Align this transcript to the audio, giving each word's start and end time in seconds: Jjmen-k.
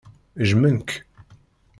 Jjmen-k. 0.49 0.89